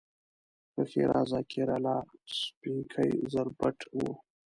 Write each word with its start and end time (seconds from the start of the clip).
ښه 0.71 0.83
ښېرازه 0.91 1.39
کیراله، 1.51 1.97
سپینکۍ 2.37 3.11
زربټ 3.31 3.79
و 3.95 3.97